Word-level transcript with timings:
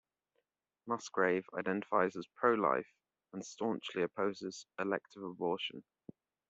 Musgrave 0.87 1.45
identifies 1.55 2.15
as 2.15 2.25
pro-life 2.35 2.91
and 3.33 3.45
staunchly 3.45 4.01
opposes 4.01 4.65
elective 4.79 5.21
abortion. 5.21 5.83